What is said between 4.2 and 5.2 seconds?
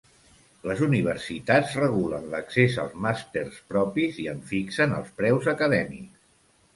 i en fixen els